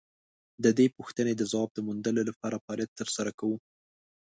[0.63, 3.57] د دې پوښتنې د ځواب د موندلو لپاره فعالیت تر سره کوو.